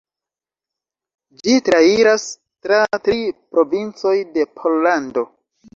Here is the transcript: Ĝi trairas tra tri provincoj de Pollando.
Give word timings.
Ĝi 1.41 1.59
trairas 1.67 2.27
tra 2.67 2.81
tri 3.05 3.21
provincoj 3.55 4.17
de 4.37 4.53
Pollando. 4.61 5.31